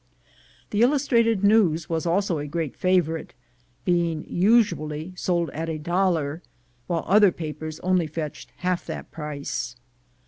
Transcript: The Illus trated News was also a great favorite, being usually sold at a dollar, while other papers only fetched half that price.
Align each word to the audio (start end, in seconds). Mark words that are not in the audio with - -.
The 0.71 0.81
Illus 0.81 1.05
trated 1.07 1.43
News 1.43 1.87
was 1.87 2.07
also 2.07 2.39
a 2.39 2.47
great 2.47 2.75
favorite, 2.75 3.35
being 3.85 4.25
usually 4.27 5.13
sold 5.15 5.51
at 5.51 5.69
a 5.69 5.77
dollar, 5.77 6.41
while 6.87 7.03
other 7.05 7.31
papers 7.31 7.79
only 7.81 8.07
fetched 8.07 8.49
half 8.57 8.83
that 8.87 9.11
price. 9.11 9.75